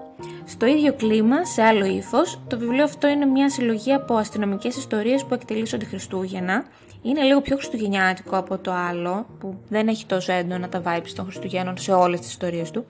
Στο 0.45 0.65
ίδιο 0.65 0.93
κλίμα, 0.93 1.45
σε 1.45 1.61
άλλο 1.61 1.85
ύφος, 1.85 2.39
το 2.47 2.57
βιβλίο 2.57 2.83
αυτό 2.83 3.07
είναι 3.07 3.25
μια 3.25 3.49
συλλογή 3.49 3.93
από 3.93 4.15
αστυνομικές 4.15 4.75
ιστορίες 4.75 5.25
που 5.25 5.33
εκτελήσονται 5.33 5.85
Χριστούγεννα 5.85 6.65
είναι 7.01 7.21
λίγο 7.21 7.41
πιο 7.41 7.55
χριστουγεννιάτικο 7.55 8.37
από 8.37 8.57
το 8.57 8.71
άλλο, 8.71 9.25
που 9.39 9.59
δεν 9.69 9.87
έχει 9.87 10.05
τόσο 10.05 10.31
έντονα 10.31 10.69
τα 10.69 10.81
vibes 10.85 11.11
των 11.15 11.25
Χριστουγέννων 11.25 11.77
σε 11.77 11.91
όλες 11.91 12.19
τις 12.19 12.29
ιστορίες 12.29 12.71
του. 12.71 12.85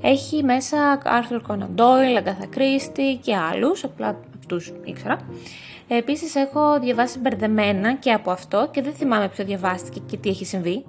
Έχει 0.00 0.44
μέσα 0.44 1.02
Arthur 1.04 1.50
Conan 1.50 1.68
Doyle, 1.76 2.22
Agatha 2.22 2.58
Christie 2.58 3.18
και 3.20 3.36
άλλους, 3.36 3.84
απλά 3.84 4.20
αυτούς 4.38 4.72
ήξερα. 4.84 5.18
Επίσης 5.88 6.34
έχω 6.34 6.80
διαβάσει 6.80 7.18
μπερδεμένα 7.18 7.94
και 7.94 8.12
από 8.12 8.30
αυτό 8.30 8.68
και 8.70 8.82
δεν 8.82 8.92
θυμάμαι 8.92 9.28
ποιο 9.28 9.44
διαβάστηκε 9.44 10.00
και 10.06 10.16
τι 10.16 10.28
έχει 10.28 10.44
συμβεί. 10.44 10.84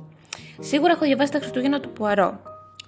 Σίγουρα 0.59 0.91
έχω 0.91 1.05
διαβάσει 1.05 1.31
τα 1.31 1.39
Χριστούγεννα 1.39 1.79
του 1.79 1.89
Πουαρό, 1.89 2.39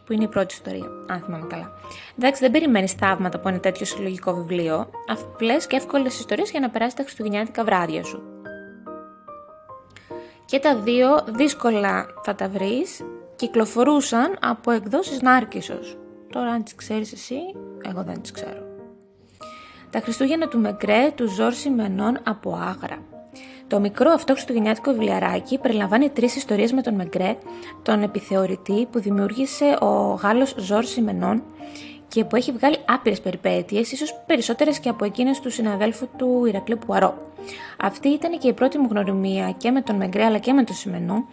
που 0.06 0.14
είναι 0.14 0.24
η 0.24 0.28
πρώτη 0.28 0.54
ιστορία, 0.54 0.86
αν 1.08 1.22
θυμάμαι 1.26 1.46
καλά. 1.50 1.72
Εντάξει, 2.18 2.42
δεν 2.42 2.52
περιμένεις 2.52 2.92
θαύματα 2.92 3.38
από 3.38 3.50
ένα 3.50 3.60
τέτοιο 3.60 3.86
συλλογικό 3.86 4.34
βιβλίο. 4.34 4.90
Απλές 5.08 5.68
και 5.68 5.76
εύκολες 5.76 6.20
ιστορίες 6.20 6.52
για 6.52 6.60
να 6.60 6.70
περάσει 6.70 6.96
τα 6.96 7.04
Χριστουγεννιάτικα 7.04 7.64
βράδια 7.64 8.04
σου. 8.04 8.33
Και 10.54 10.60
τα 10.60 10.76
δύο 10.76 11.08
δύσκολα 11.28 12.06
θα 12.24 12.36
τα 12.36 12.50
βρεις, 12.50 13.02
κυκλοφορούσαν 13.36 14.38
από 14.42 14.72
εκδόσεις 14.72 15.22
Νάρκισσος. 15.22 15.98
Τώρα 16.30 16.52
αν 16.52 16.64
τις 16.64 16.76
ξέρεις 16.76 17.12
εσύ, 17.12 17.36
εγώ 17.90 18.04
δεν 18.04 18.22
τις 18.22 18.32
ξέρω. 18.32 18.64
Τα 19.90 20.00
Χριστούγεννα 20.00 20.48
του 20.48 20.60
Μεγκρέ 20.60 21.12
του 21.16 21.30
Ζόρ 21.30 21.54
Σιμενών 21.54 22.20
από 22.24 22.56
Άγρα. 22.56 22.98
Το 23.68 23.80
μικρό 23.80 24.12
αυτό 24.12 24.34
χριστουγεννιάτικο 24.34 24.92
βιβλιαράκι 24.92 25.58
περιλαμβάνει 25.58 26.10
τρεις 26.10 26.36
ιστορίες 26.36 26.72
με 26.74 26.82
τον 26.82 26.94
Μεγκρέ, 26.94 27.38
τον 27.82 28.04
επιθεωρητή 28.04 28.88
που 28.92 29.00
δημιούργησε 29.00 29.78
ο 29.82 30.20
Γάλλος 30.22 30.56
Ζόρ 30.58 30.84
Σιμενών 30.84 31.44
και 32.08 32.26
που 32.26 32.36
έχει 32.36 32.52
βγάλει 32.52 32.78
άπειρες 32.86 33.22
περιπέτειες, 33.22 33.92
ίσως 33.92 34.24
περισσότερες 34.26 34.80
και 34.80 34.90
από 34.90 35.06
εκείνες 35.06 35.40
του 35.40 35.52
συναδέλφου 35.52 36.08
του 36.18 36.46
Ηρακλή 36.46 36.76
Πουαρό. 36.76 37.32
Αυτή 37.82 38.08
ήταν 38.10 38.40
και 38.40 38.48
η 38.48 38.54
πρώτη 38.54 38.78
μου 38.78 38.88
γνωριμία 38.90 39.52
και 39.58 39.72
με 39.72 39.82
τον 39.82 39.96
Μεγκρέ 39.96 40.26
αλλά 40.26 40.38
και 40.38 40.54
με 40.54 40.64
τον 40.64 40.76
Σιμενό 40.76 41.26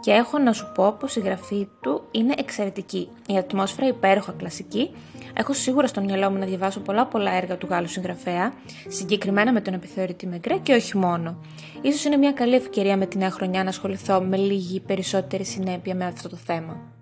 και 0.00 0.10
έχω 0.10 0.38
να 0.38 0.52
σου 0.52 0.72
πω 0.74 0.92
πως 0.92 1.16
η 1.16 1.20
γραφή 1.20 1.68
του 1.80 2.02
είναι 2.10 2.34
εξαιρετική. 2.38 3.08
Η 3.26 3.36
ατμόσφαιρα 3.36 3.86
υπέροχα 3.86 4.32
κλασική. 4.32 4.90
Έχω 5.34 5.52
σίγουρα 5.52 5.86
στο 5.86 6.00
μυαλό 6.00 6.30
μου 6.30 6.38
να 6.38 6.46
διαβάσω 6.46 6.80
πολλά 6.80 7.06
πολλά 7.06 7.32
έργα 7.32 7.56
του 7.56 7.66
Γάλλου 7.70 7.88
συγγραφέα, 7.88 8.52
συγκεκριμένα 8.88 9.52
με 9.52 9.60
τον 9.60 9.74
επιθεωρητή 9.74 10.26
Μεγκρέ 10.26 10.56
και 10.56 10.74
όχι 10.74 10.96
μόνο. 10.96 11.36
Ίσως 11.82 12.04
είναι 12.04 12.16
μια 12.16 12.32
καλή 12.32 12.54
ευκαιρία 12.54 12.96
με 12.96 13.06
τη 13.06 13.18
νέα 13.18 13.30
χρονιά 13.30 13.62
να 13.62 13.68
ασχοληθώ 13.68 14.20
με 14.20 14.36
λίγη 14.36 14.80
περισσότερη 14.80 15.44
συνέπεια 15.44 15.94
με 15.94 16.04
αυτό 16.04 16.28
το 16.28 16.36
θέμα. 16.36 16.97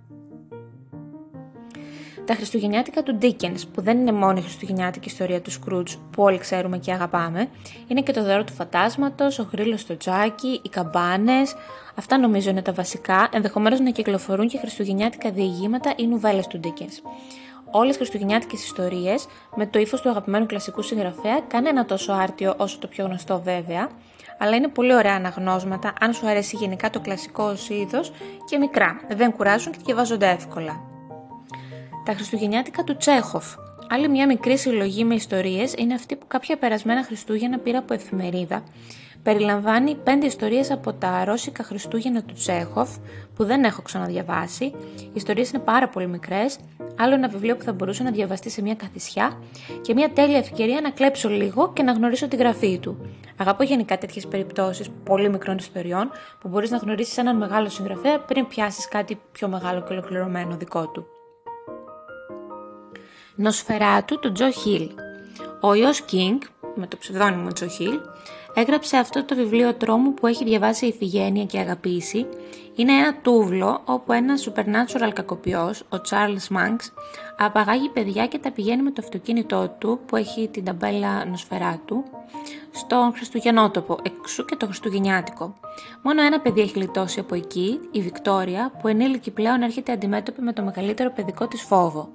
Τα 2.26 2.35
Χριστουγεννιάτικα 2.35 3.02
του 3.02 3.18
Dickens, 3.23 3.61
που 3.75 3.80
δεν 3.83 3.99
είναι 3.99 4.12
μόνο 4.12 4.38
η 4.38 4.40
Χριστουγεννιάτικη 4.40 5.09
ιστορία 5.09 5.40
του 5.40 5.50
Scrooge 5.50 5.99
που 6.11 6.23
όλοι 6.23 6.38
ξέρουμε 6.38 6.78
και 6.78 6.92
αγαπάμε, 6.92 7.49
είναι 7.87 8.00
και 8.00 8.12
το 8.12 8.25
δώρο 8.25 8.45
του 8.45 8.52
φαντάσματος, 8.52 9.38
ο 9.38 9.49
γρίλο 9.52 9.76
στο 9.76 9.97
τζάκι, 9.97 10.61
οι 10.62 10.68
καμπάνες. 10.68 11.54
Αυτά 11.95 12.18
νομίζω 12.18 12.50
είναι 12.50 12.62
τα 12.62 12.73
βασικά, 12.73 13.28
ενδεχομένως 13.33 13.80
να 13.80 13.90
κυκλοφορούν 13.90 14.49
και 14.49 14.59
Χριστουγεννιάτικα 14.59 15.30
διηγήματα 15.30 15.92
ή 15.97 16.06
νουβέλες 16.06 16.47
του 16.47 16.61
Dickens. 16.64 17.11
Όλες 17.71 17.90
τι 17.90 17.97
Χριστουγεννιάτικες 17.97 18.64
ιστορίες, 18.64 19.26
με 19.56 19.66
το 19.66 19.78
ύφος 19.78 20.00
του 20.00 20.09
αγαπημένου 20.09 20.47
κλασικού 20.47 20.83
συγγραφέα, 20.83 21.40
κανένα 21.49 21.85
τόσο 21.85 22.12
άρτιο 22.12 22.54
όσο 22.56 22.78
το 22.78 22.87
πιο 22.87 23.04
γνωστό 23.04 23.40
βέβαια, 23.45 23.88
αλλά 24.38 24.56
είναι 24.56 24.68
πολύ 24.68 24.95
ωραία 24.95 25.14
αναγνώσματα 25.14 25.92
αν 26.00 26.12
σου 26.12 26.26
αρέσει 26.26 26.56
γενικά 26.56 26.90
το 26.90 27.00
κλασικό 27.00 27.45
ως 27.45 27.68
είδος 27.68 28.12
και 28.49 28.59
μικρά, 28.59 29.00
δεν 29.09 29.33
κουράζουν 29.33 29.73
και 29.73 29.78
διαβάζονται 29.85 30.28
εύκολα. 30.28 30.95
Τα 32.06 32.12
Χριστουγεννιάτικα 32.12 32.84
του 32.84 32.96
Τσέχοφ. 32.96 33.54
Άλλη 33.88 34.08
μια 34.08 34.26
μικρή 34.26 34.58
συλλογή 34.58 35.04
με 35.04 35.14
ιστορίες 35.14 35.75
είναι 35.78 35.94
αυτή 35.94 36.16
που 36.16 36.26
κάποια 36.26 36.56
περασμένα 36.56 37.04
Χριστούγεννα 37.04 37.58
πήρα 37.58 37.78
από 37.78 37.94
εφημερίδα. 37.94 38.62
Περιλαμβάνει 39.22 39.94
πέντε 39.94 40.26
ιστορίες 40.26 40.70
από 40.70 40.92
τα 40.92 41.25
Ρώσικα 41.25 41.62
Χριστούγεννα 41.62 42.22
του 42.22 42.34
Τσέχοφ, 42.34 42.90
που 43.34 43.44
δεν 43.44 43.64
έχω 43.64 43.82
ξαναδιαβάσει. 43.82 44.64
Οι 44.98 45.10
ιστορίες 45.12 45.50
είναι 45.50 45.62
πάρα 45.62 45.88
πολύ 45.88 46.06
μικρές, 46.06 46.58
άλλο 46.98 47.14
ένα 47.14 47.28
βιβλίο 47.28 47.56
που 47.56 47.62
θα 47.62 47.72
μπορούσε 47.72 48.02
να 48.02 48.10
διαβαστεί 48.10 48.50
σε 48.50 48.62
μια 48.62 48.75
καθισιά 48.75 49.38
και 49.82 49.94
μια 49.94 50.10
τέλεια 50.10 50.38
ευκαιρία 50.38 50.80
να 50.80 50.90
κλέψω 50.90 51.28
λίγο 51.28 51.72
και 51.72 51.82
να 51.82 51.92
γνωρίσω 51.92 52.28
τη 52.28 52.36
γραφή 52.36 52.78
του. 52.78 53.10
Αγαπώ 53.36 53.62
γενικά 53.62 53.98
τέτοιες 53.98 54.26
περιπτώσεις 54.26 54.90
πολύ 55.04 55.28
μικρών 55.28 55.56
ιστοριών 55.56 56.10
που 56.40 56.48
μπορείς 56.48 56.70
να 56.70 56.76
γνωρίσεις 56.76 57.16
έναν 57.16 57.36
μεγάλο 57.36 57.68
συγγραφέα 57.68 58.20
πριν 58.20 58.46
πιάσεις 58.46 58.88
κάτι 58.88 59.20
πιο 59.32 59.48
μεγάλο 59.48 59.82
και 59.82 59.92
ολοκληρωμένο 59.92 60.56
δικό 60.56 60.88
του. 60.88 61.15
Νοσφαιράτου 63.38 64.18
του 64.18 64.32
Τζο 64.32 64.50
Χιλ. 64.50 64.90
Ο 65.60 65.74
Ιος 65.74 66.00
Κίνγκ, 66.00 66.40
με 66.74 66.86
το 66.86 66.96
ψευδόνυμο 66.96 67.52
Τζο 67.52 67.66
Χιλ, 67.66 67.98
έγραψε 68.54 68.96
αυτό 68.96 69.24
το 69.24 69.34
βιβλίο 69.34 69.74
τρόμου 69.74 70.14
που 70.14 70.26
έχει 70.26 70.44
διαβάσει 70.44 70.84
η 70.84 70.88
Ιφηγένεια 70.88 71.44
και 71.44 71.58
αγαπήσει. 71.58 72.26
Είναι 72.74 72.92
ένα 72.92 73.16
τούβλο 73.22 73.80
όπου 73.84 74.12
ένας 74.12 74.48
supernatural 74.48 75.10
κακοποιός, 75.14 75.80
ο 75.80 75.96
Charles 76.10 76.56
Manx, 76.56 76.76
απαγάγει 77.38 77.88
παιδιά 77.88 78.26
και 78.26 78.38
τα 78.38 78.50
πηγαίνει 78.50 78.82
με 78.82 78.90
το 78.90 79.02
αυτοκίνητό 79.04 79.74
του 79.78 80.00
που 80.06 80.16
έχει 80.16 80.48
την 80.48 80.64
ταμπέλα 80.64 81.24
νοσφαιράτου 81.24 82.04
στον 82.70 83.12
Χριστουγεννότοπο, 83.14 83.98
εξού 84.02 84.44
και 84.44 84.56
το 84.56 84.66
Χριστουγεννιάτικο. 84.66 85.54
Μόνο 86.02 86.22
ένα 86.22 86.40
παιδί 86.40 86.60
έχει 86.60 86.78
λιτώσει 86.78 87.20
από 87.20 87.34
εκεί, 87.34 87.80
η 87.90 88.00
Βικτόρια, 88.00 88.72
που 88.80 88.88
ενήλικη 88.88 89.30
πλέον 89.30 89.62
έρχεται 89.62 89.92
αντιμέτωπη 89.92 90.42
με 90.42 90.52
το 90.52 90.62
μεγαλύτερο 90.62 91.10
παιδικό 91.10 91.46
της 91.46 91.62
φόβο 91.62 92.08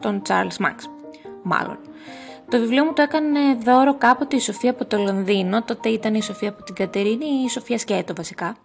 τον 0.00 0.22
Charles 0.28 0.64
Max, 0.64 0.74
μάλλον. 1.42 1.78
Το 2.48 2.58
βιβλίο 2.58 2.84
μου 2.84 2.92
το 2.92 3.02
έκανε 3.02 3.38
δώρο 3.64 3.94
κάποτε 3.94 4.36
η 4.36 4.40
Σοφία 4.40 4.70
από 4.70 4.84
το 4.84 4.96
Λονδίνο, 4.96 5.62
τότε 5.62 5.88
ήταν 5.88 6.14
η 6.14 6.22
Σοφία 6.22 6.48
από 6.48 6.62
την 6.62 6.74
Κατερίνη 6.74 7.24
ή 7.24 7.44
η 7.44 7.48
Σοφία 7.48 7.78
Σκέτο 7.78 8.14
βασικά. 8.14 8.56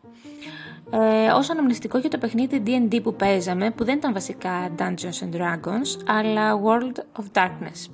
Ε, 0.91 1.31
ως 1.31 1.49
αναμνηστικό 1.49 1.97
για 1.97 2.09
το 2.09 2.17
παιχνίδι 2.17 2.63
D&D 2.65 2.99
που 3.03 3.15
παίζαμε, 3.15 3.71
που 3.71 3.83
δεν 3.83 3.97
ήταν 3.97 4.13
βασικά 4.13 4.69
Dungeons 4.77 5.23
and 5.23 5.35
Dragons, 5.35 6.01
αλλά 6.05 6.59
World 6.63 7.21
of 7.21 7.41
Darkness. 7.41 7.89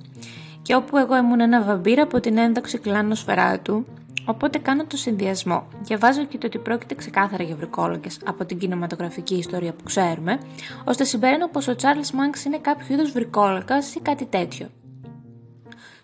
Και 0.61 0.75
όπου 0.75 0.97
εγώ 0.97 1.17
ήμουν 1.17 1.39
ένα 1.39 1.63
βαμπύρα 1.63 2.03
από 2.03 2.19
την 2.19 2.37
ένταξη 2.37 2.77
κλάνο 2.77 3.15
του, 3.61 3.85
Οπότε 4.25 4.57
κάνω 4.57 4.85
το 4.85 4.97
συνδυασμό. 4.97 5.67
Διαβάζω 5.81 6.25
και 6.25 6.37
το 6.37 6.47
ότι 6.47 6.57
πρόκειται 6.57 6.95
ξεκάθαρα 6.95 7.43
για 7.43 7.55
βρικόλογε 7.55 8.09
από 8.25 8.45
την 8.45 8.57
κινηματογραφική 8.57 9.35
ιστορία 9.35 9.73
που 9.73 9.83
ξέρουμε, 9.83 10.39
ώστε 10.83 11.03
συμπέρανω 11.03 11.47
πως 11.47 11.67
ο 11.67 11.75
Charles 11.81 12.11
Manx 12.15 12.45
είναι 12.45 12.57
κάποιο 12.57 12.95
είδου 12.95 13.11
βρικόλογα 13.11 13.77
ή 13.95 13.99
κάτι 14.01 14.25
τέτοιο. 14.25 14.67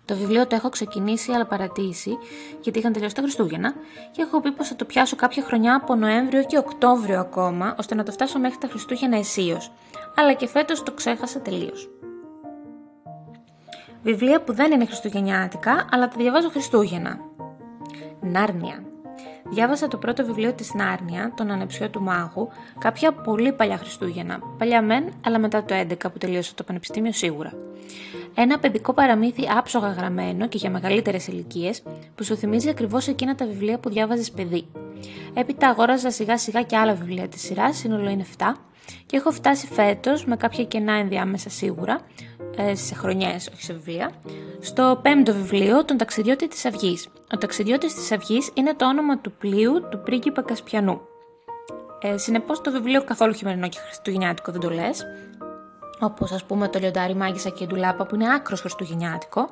Το 0.04 0.16
βιβλίο 0.16 0.46
το 0.46 0.54
έχω 0.54 0.68
ξεκινήσει 0.68 1.32
αλλά 1.32 1.46
παρατήσει, 1.46 2.18
γιατί 2.60 2.78
είχαν 2.78 2.92
τελειώσει 2.92 3.14
τα 3.14 3.22
Χριστούγεννα, 3.22 3.74
και 4.10 4.22
έχω 4.22 4.40
πει 4.40 4.52
πως 4.52 4.68
θα 4.68 4.76
το 4.76 4.84
πιάσω 4.84 5.16
κάποια 5.16 5.42
χρονιά 5.42 5.74
από 5.74 5.94
Νοέμβριο 5.94 6.44
και 6.44 6.58
Οκτώβριο 6.58 7.20
ακόμα, 7.20 7.74
ώστε 7.78 7.94
να 7.94 8.02
το 8.02 8.12
φτάσω 8.12 8.38
μέχρι 8.38 8.58
τα 8.58 8.68
Χριστούγεννα 8.68 9.16
αισίως. 9.16 9.72
Αλλά 10.16 10.32
και 10.32 10.46
φέτος 10.46 10.82
το 10.82 10.92
ξέχασα 10.92 11.40
τελείως. 11.40 11.90
Βιβλία 14.02 14.40
που 14.42 14.52
δεν 14.52 14.72
είναι 14.72 14.86
Χριστουγεννιάτικα, 14.86 15.86
αλλά 15.90 16.08
τα 16.08 16.14
διαβάζω 16.18 16.48
Χριστούγεννα. 16.48 17.18
Νάρνια. 18.28 18.82
Διάβασα 19.50 19.88
το 19.88 19.96
πρώτο 19.96 20.24
βιβλίο 20.24 20.52
της 20.52 20.74
Νάρνια, 20.74 21.32
τον 21.36 21.50
ανεψιό 21.50 21.90
του 21.90 22.02
μάγου, 22.02 22.48
κάποια 22.78 23.12
πολύ 23.12 23.52
παλιά 23.52 23.76
Χριστούγεννα. 23.76 24.38
Παλιά 24.58 24.82
μεν, 24.82 25.04
αλλά 25.24 25.38
μετά 25.38 25.64
το 25.64 25.74
11 25.74 26.12
που 26.12 26.18
τελείωσε 26.18 26.54
το 26.54 26.62
πανεπιστήμιο 26.62 27.12
σίγουρα. 27.12 27.52
Ένα 28.34 28.58
παιδικό 28.58 28.92
παραμύθι 28.92 29.48
άψογα 29.56 29.88
γραμμένο 29.88 30.48
και 30.48 30.56
για 30.56 30.70
μεγαλύτερες 30.70 31.26
ηλικίες, 31.26 31.82
που 32.14 32.24
σου 32.24 32.36
θυμίζει 32.36 32.68
ακριβώς 32.68 33.08
εκείνα 33.08 33.34
τα 33.34 33.46
βιβλία 33.46 33.78
που 33.78 33.88
διάβαζες 33.88 34.30
παιδί. 34.30 34.66
Έπειτα 35.34 35.68
αγόραζα 35.68 36.10
σιγά 36.10 36.38
σιγά 36.38 36.62
και 36.62 36.76
άλλα 36.76 36.94
βιβλία 36.94 37.28
της 37.28 37.40
σειράς, 37.40 37.76
σύνολο 37.76 38.10
είναι 38.10 38.24
7, 38.38 38.52
και 39.06 39.16
έχω 39.16 39.30
φτάσει 39.30 39.66
φέτος, 39.66 40.24
με 40.24 40.36
κάποια 40.36 40.64
κενά 40.64 40.92
ενδιάμεσα 40.92 41.50
σίγουρα, 41.50 42.00
ε, 42.56 42.74
σε 42.74 42.94
χρονιές, 42.94 43.50
όχι 43.52 43.62
σε 43.62 43.72
βιβλία, 43.72 44.10
στο 44.60 44.98
πέμπτο 45.02 45.32
βιβλίο, 45.32 45.84
τον 45.84 45.96
Ταξιδιώτη 45.96 46.48
της 46.48 46.64
Αυγής. 46.64 47.08
Ο 47.34 47.38
Ταξιδιώτης 47.38 47.94
της 47.94 48.12
Αυγής 48.12 48.50
είναι 48.54 48.74
το 48.74 48.86
όνομα 48.86 49.18
του 49.18 49.32
πλοίου 49.32 49.88
του 49.90 50.00
πρίγκιπα 50.04 50.42
Κασπιανού. 50.42 51.00
Ε, 52.00 52.16
Συνεπώς 52.16 52.60
το 52.60 52.70
βιβλίο 52.70 53.04
καθόλου 53.04 53.32
χειμερινό 53.32 53.68
και 53.68 53.78
χριστουγεννιάτικο 53.78 54.52
δεν 54.52 54.60
το 54.60 54.70
λες. 54.70 55.04
Όπως 56.00 56.32
ας 56.32 56.44
πούμε 56.44 56.68
το 56.68 56.78
λιοντάρι 56.78 57.14
Μάγισσα 57.14 57.48
και 57.48 57.64
η 57.64 57.66
Ντουλάπα 57.66 58.06
που 58.06 58.14
είναι 58.14 58.34
άκρος 58.34 58.60
χριστουγεννιάτικο. 58.60 59.50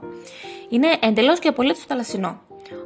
Είναι 0.68 0.86
εντελώς 1.00 1.38
και 1.38 1.48
απολύτως 1.48 1.84
θαλασσινό. 1.84 2.40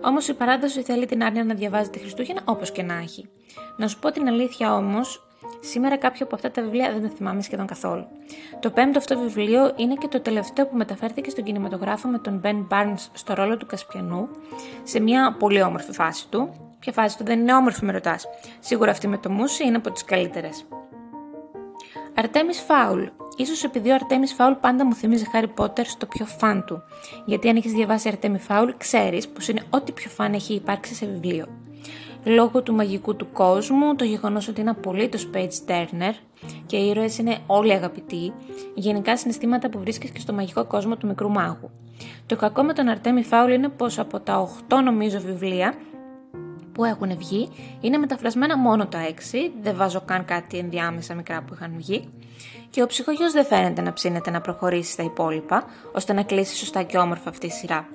Όμως 0.05 0.29
η 0.29 0.35
παράδοση 0.35 0.83
θέλει 0.83 1.07
την 1.07 1.23
άρνια 1.23 1.45
να 1.45 1.55
διαβάζει 1.55 1.91
τη 1.91 1.99
Χριστούγεννα 1.99 2.43
όπως 2.45 2.71
και 2.71 2.83
να 2.83 2.95
έχει. 2.95 3.29
Να 3.77 3.89
σου 3.89 3.99
πω 3.99 4.11
την 4.11 4.29
αλήθεια 4.29 4.75
όμως, 4.75 5.27
Σήμερα 5.61 5.97
κάποια 5.97 6.25
από 6.25 6.35
αυτά 6.35 6.51
τα 6.51 6.63
βιβλία 6.63 6.93
δεν 6.93 7.03
τα 7.03 7.09
θυμάμαι 7.17 7.43
σχεδόν 7.43 7.67
καθόλου. 7.67 8.07
Το 8.61 8.71
πέμπτο 8.71 8.99
αυτό 8.99 9.19
βιβλίο 9.19 9.73
είναι 9.77 9.95
και 9.95 10.09
το 10.09 10.21
τελευταίο 10.21 10.67
που 10.67 10.77
μεταφέρθηκε 10.77 11.31
στον 11.31 11.45
κινηματογράφο 11.45 12.09
με 12.09 12.19
τον 12.19 12.41
Ben 12.45 12.67
Barnes 12.71 13.09
στο 13.13 13.35
ρόλο 13.35 13.57
του 13.57 13.67
Κασπιανού, 13.67 14.29
σε 14.83 15.01
μια 15.01 15.37
πολύ 15.39 15.63
όμορφη 15.63 15.93
φάση 15.93 16.29
του. 16.29 16.53
Ποια 16.79 16.93
φάση 16.93 17.19
του 17.19 17.25
δεν 17.25 17.41
είναι 17.41 17.55
όμορφη, 17.55 17.85
με 17.85 17.93
ρωτάς. 17.93 18.27
Σίγουρα 18.59 18.91
αυτή 18.91 19.09
με 19.09 19.19
το 19.19 19.31
μουσι 19.31 19.67
είναι 19.67 19.77
από 19.77 19.91
τις 19.91 20.05
καλύτερες. 20.05 20.67
Αρτέμι 22.15 22.53
Φάουλ. 22.53 23.03
σω 23.45 23.67
επειδή 23.67 23.91
ο 23.91 23.95
Αρτέμι 23.95 24.27
Φάουλ 24.27 24.53
πάντα 24.53 24.87
μου 24.87 24.95
θυμίζει 24.95 25.31
Χάρι 25.31 25.49
Πότερ 25.49 25.87
στο 25.87 26.07
πιο 26.07 26.25
φαν 26.27 26.65
του. 26.65 26.83
Γιατί 27.25 27.49
αν 27.49 27.57
έχεις 27.57 27.73
διαβάσει 27.73 28.09
Αρτέμι 28.09 28.39
Φάουλ, 28.39 28.71
ξέρεις 28.77 29.29
πως 29.29 29.49
είναι 29.49 29.63
ό,τι 29.71 29.93
πιο 29.93 30.11
φαν 30.11 30.33
έχει 30.33 30.55
υπάρξει 30.55 30.95
σε 30.95 31.07
βιβλίο 31.07 31.47
λόγω 32.25 32.63
του 32.63 32.75
μαγικού 32.75 33.17
του 33.17 33.33
κόσμου, 33.33 33.95
το 33.95 34.05
γεγονός 34.05 34.49
ότι 34.49 34.61
είναι 34.61 34.71
απολύτως 34.71 35.31
page 35.35 35.71
turner 35.71 36.15
και 36.67 36.77
οι 36.77 36.89
ήρωες 36.89 37.19
είναι 37.19 37.39
όλοι 37.47 37.73
αγαπητοί, 37.73 38.33
γενικά 38.75 39.17
συναισθήματα 39.17 39.69
που 39.69 39.79
βρίσκεις 39.79 40.11
και 40.11 40.21
στο 40.21 40.33
μαγικό 40.33 40.65
κόσμο 40.65 40.97
του 40.97 41.07
μικρού 41.07 41.31
μάγου. 41.31 41.71
Το 42.27 42.37
κακό 42.37 42.63
με 42.63 42.73
τον 42.73 42.89
Αρτέμι 42.89 43.23
Φάουλ 43.23 43.53
είναι 43.53 43.69
πως 43.69 43.99
από 43.99 44.21
τα 44.21 44.49
8 44.69 44.83
νομίζω 44.85 45.21
βιβλία 45.21 45.75
που 46.73 46.85
έχουν 46.85 47.17
βγει 47.17 47.49
είναι 47.81 47.97
μεταφρασμένα 47.99 48.59
μόνο 48.59 48.87
τα 48.87 48.99
6, 49.09 49.13
δεν 49.63 49.77
βάζω 49.77 50.01
καν 50.05 50.25
κάτι 50.25 50.59
ενδιάμεσα 50.59 51.15
μικρά 51.15 51.43
που 51.43 51.55
είχαν 51.55 51.73
βγει 51.77 52.09
και 52.71 52.83
ο 52.83 52.87
ψυχογιός 52.87 53.33
δεν 53.33 53.45
φαίνεται 53.45 53.81
να 53.81 53.93
ψήνεται 53.93 54.31
να 54.31 54.41
προχωρήσει 54.41 54.93
στα 54.93 55.03
υπόλοιπα, 55.03 55.65
ώστε 55.93 56.13
να 56.13 56.23
κλείσει 56.23 56.57
σωστά 56.57 56.83
και 56.83 56.99
όμορφα 56.99 57.29
αυτή 57.29 57.47
η 57.47 57.51
σειρά. 57.51 57.89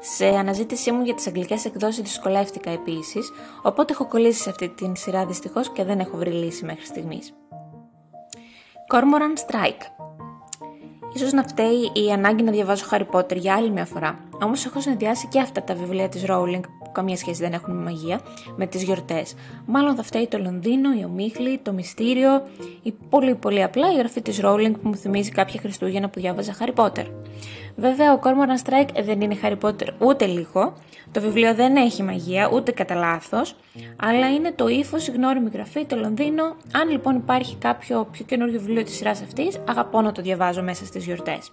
Σε 0.00 0.26
αναζήτησή 0.26 0.92
μου 0.92 1.02
για 1.04 1.14
τις 1.14 1.26
αγγλικές 1.26 1.64
εκδόσεις 1.64 2.02
δυσκολεύτηκα 2.02 2.70
επίσης, 2.70 3.32
οπότε 3.62 3.92
έχω 3.92 4.06
κολλήσει 4.06 4.40
σε 4.40 4.50
αυτή 4.50 4.68
την 4.68 4.96
σειρά 4.96 5.26
δυστυχώς 5.26 5.72
και 5.72 5.84
δεν 5.84 6.00
έχω 6.00 6.16
βρει 6.16 6.30
λύση 6.30 6.64
μέχρι 6.64 6.84
στιγμής. 6.84 7.34
Cormoran 8.92 9.38
Strike 9.46 10.04
Ίσως 11.14 11.32
να 11.32 11.42
φταίει 11.42 11.90
η 11.92 12.12
ανάγκη 12.12 12.42
να 12.42 12.52
διαβάζω 12.52 12.84
Harry 12.90 13.06
Potter 13.10 13.36
για 13.36 13.54
άλλη 13.54 13.70
μια 13.70 13.84
φορά, 13.84 14.18
όμως 14.42 14.66
έχω 14.66 14.80
συνδυάσει 14.80 15.26
και 15.26 15.40
αυτά 15.40 15.62
τα 15.62 15.74
βιβλία 15.74 16.08
της 16.08 16.24
Rowling 16.28 16.60
που 16.60 16.83
καμία 16.94 17.16
σχέση 17.16 17.42
δεν 17.42 17.52
έχουν 17.52 17.74
με 17.74 17.82
μαγεία, 17.82 18.20
με 18.56 18.66
τις 18.66 18.82
γιορτές. 18.82 19.34
Μάλλον 19.66 19.94
θα 19.94 20.02
φταίει 20.02 20.26
το 20.26 20.38
Λονδίνο, 20.38 20.92
η 21.00 21.04
Ομίχλη, 21.04 21.58
το 21.62 21.72
Μυστήριο 21.72 22.42
ή 22.82 22.94
πολύ 23.10 23.34
πολύ 23.34 23.62
απλά 23.62 23.92
η 23.92 23.96
γραφή 23.96 24.22
της 24.22 24.40
Rowling 24.42 24.72
που 24.82 24.88
μου 24.88 24.96
θυμίζει 24.96 25.30
κάποια 25.30 25.60
Χριστούγεννα 25.60 26.08
που 26.08 26.20
διάβαζα 26.20 26.56
Harry 26.60 26.84
Potter. 26.84 27.06
Βέβαια, 27.76 28.12
ο 28.12 28.20
Cormoran 28.22 28.68
Strike 28.68 29.04
δεν 29.04 29.20
είναι 29.20 29.36
Harry 29.42 29.58
Potter 29.60 29.88
ούτε 29.98 30.26
λίγο. 30.26 30.74
Το 31.12 31.20
βιβλίο 31.20 31.54
δεν 31.54 31.76
έχει 31.76 32.02
μαγεία, 32.02 32.50
ούτε 32.52 32.72
κατά 32.72 32.94
λάθος, 32.94 33.56
αλλά 33.96 34.34
είναι 34.34 34.52
το 34.52 34.68
ύφος, 34.68 35.08
η 35.08 35.10
γνώριμη 35.10 35.50
γραφή, 35.52 35.84
το 35.84 35.96
Λονδίνο. 35.96 36.44
Αν 36.72 36.90
λοιπόν 36.90 37.16
υπάρχει 37.16 37.56
κάποιο 37.56 38.08
πιο 38.12 38.24
καινούργιο 38.24 38.60
βιβλίο 38.60 38.82
της 38.82 38.94
σειράς 38.94 39.22
αυτής, 39.22 39.60
αγαπώ 39.68 40.00
να 40.00 40.12
το 40.12 40.22
διαβάζω 40.22 40.62
μέσα 40.62 40.84
στις 40.84 41.04
γιορτές. 41.04 41.50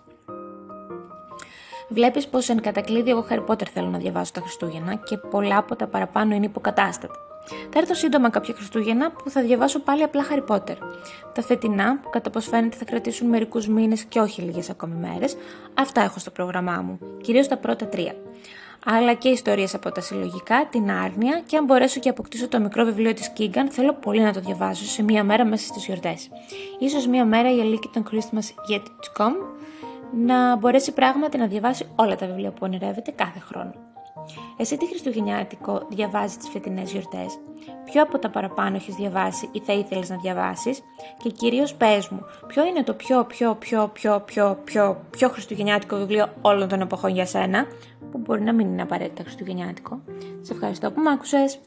Βλέπεις 1.94 2.28
πως 2.28 2.50
εν 2.50 2.62
κατακλείδη 2.62 3.10
εγώ 3.10 3.26
Harry 3.30 3.46
Potter 3.46 3.68
θέλω 3.74 3.88
να 3.88 3.98
διαβάσω 3.98 4.32
τα 4.32 4.42
Χριστούγεννα 4.42 4.96
και 4.96 5.18
πολλά 5.18 5.58
από 5.58 5.76
τα 5.76 5.88
παραπάνω 5.88 6.36
είναι 6.36 6.46
υποκατάστατα. 6.46 7.14
Θα 7.70 7.80
έρθω 7.80 7.94
σύντομα 7.94 8.30
κάποια 8.30 8.54
Χριστούγεννα 8.54 9.12
που 9.12 9.30
θα 9.30 9.42
διαβάσω 9.42 9.80
πάλι 9.80 10.04
απλά 10.04 10.26
Harry 10.32 10.56
Potter. 10.56 10.76
Τα 11.34 11.42
φετινά, 11.42 12.00
που 12.00 12.10
κατά 12.10 12.30
πώ 12.30 12.40
φαίνεται 12.40 12.78
θα 12.78 12.86
κρατήσουν 12.86 13.28
μερικούς 13.28 13.68
μήνες 13.68 14.04
και 14.04 14.20
όχι 14.20 14.42
λίγες 14.42 14.70
ακόμη 14.70 14.96
μέρες, 14.96 15.36
αυτά 15.74 16.02
έχω 16.02 16.20
στο 16.20 16.32
πρόγραμμά 16.32 16.82
μου, 16.82 17.00
κυρίως 17.22 17.48
τα 17.48 17.58
πρώτα 17.58 17.88
τρία. 17.88 18.16
Αλλά 18.86 19.14
και 19.14 19.30
ιστορίες 19.30 19.74
από 19.74 19.92
τα 19.92 20.02
συλλογικά, 20.02 20.68
την 20.72 20.92
άρνια 20.92 21.42
και 21.46 21.58
αν 21.58 21.66
μπορέσω 21.66 22.00
και 22.00 22.10
αποκτήσω 22.10 22.48
το 22.48 22.60
μικρό 22.60 22.86
βιβλίο 22.86 23.14
της 23.14 23.30
Κίγκαν, 23.30 23.70
θέλω 23.70 23.94
πολύ 23.94 24.22
να 24.22 24.34
το 24.34 24.40
διαβάσω 24.40 24.86
σε 24.86 25.04
μία 25.04 25.24
μέρα 25.24 25.46
μέσα 25.46 25.66
στις 25.66 25.86
γιορτές. 25.86 26.30
σω 26.90 27.10
μία 27.10 27.26
μέρα 27.26 27.56
η 27.56 27.60
Αλίκη 27.60 27.90
των 27.94 28.06
Christmas 28.12 28.74
Yet 28.74 28.84
to 28.84 29.22
Come 29.22 29.61
να 30.12 30.56
μπορέσει 30.56 30.92
πράγματι 30.92 31.38
να 31.38 31.48
διαβάσει 31.48 31.88
όλα 31.96 32.16
τα 32.16 32.26
βιβλία 32.26 32.52
που 32.52 32.60
ονειρεύεται 32.62 33.12
κάθε 33.12 33.40
χρόνο. 33.40 33.74
Εσύ 34.58 34.78
τι 34.78 34.88
Χριστουγεννιάτικο 34.88 35.88
διαβάζεις 35.90 36.38
τις 36.38 36.50
φετινές 36.50 36.92
γιορτές, 36.92 37.40
ποιο 37.86 38.02
από 38.02 38.20
τα 38.20 38.30
παραπάνω 38.30 38.76
έχεις 38.76 38.96
διαβάσει 38.96 39.50
ή 39.52 39.60
θα 39.60 39.74
ήθελες 39.74 40.10
να 40.10 40.18
διαβάσεις; 40.18 40.82
Και 41.24 41.30
κυρίως 41.30 41.74
πες 41.74 42.10
μου, 42.10 42.20
ποιο 42.48 42.66
είναι 42.66 42.84
το 42.84 42.94
πιο 42.94 43.26
πιο 43.26 43.56
πιο 43.56 43.90
πιο 43.94 44.22
πιο 44.26 44.60
πιο 44.64 45.06
πιο 45.10 45.30
Χριστουγεννιάτικο 45.30 45.96
βιβλίο 45.98 46.34
όλων 46.42 46.68
των 46.68 46.82
εποχών 46.82 47.12
για 47.12 47.26
σένα, 47.26 47.66
που 48.12 48.18
μπορεί 48.18 48.42
να 48.42 48.54
μην 48.54 48.68
είναι 48.68 48.82
απαραίτητα 48.82 49.24
Χριστουγεννιάτικο; 49.24 50.02
Σε 50.42 50.54
ευχαριστώ 50.54 50.92
που 50.92 51.02
με 51.02 51.10
άκουσες. 51.10 51.60